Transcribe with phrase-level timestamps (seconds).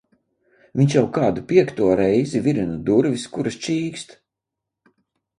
[0.79, 4.15] Viņš jau kādu piekto reizi virina durvis, kuras čīkst.